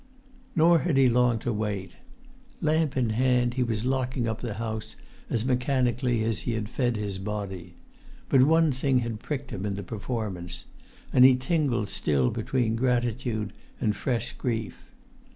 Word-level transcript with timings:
Nor 0.55 0.79
had 0.79 0.97
he 0.97 1.07
long 1.07 1.37
to 1.45 1.53
wait. 1.53 1.95
Lamp 2.59 2.97
in 2.97 3.11
hand, 3.11 3.53
he 3.53 3.61
was 3.61 3.85
locking 3.85 4.27
up 4.27 4.41
the 4.41 4.55
house 4.55 4.95
as 5.29 5.45
mechanically 5.45 6.23
as 6.23 6.39
he 6.39 6.53
had 6.53 6.69
fed 6.69 6.95
his 6.95 7.19
body; 7.19 7.75
but 8.27 8.41
one 8.41 8.71
thing 8.71 8.97
had 9.05 9.19
pricked 9.19 9.51
him 9.51 9.63
in 9.63 9.75
the 9.75 9.83
performance, 9.83 10.65
and 11.13 11.23
he 11.23 11.35
tingled 11.35 11.89
still 11.91 12.31
between 12.31 12.75
gratitude 12.75 13.53
and 13.79 13.95
fresh 13.95 14.33
grief. 14.33 14.91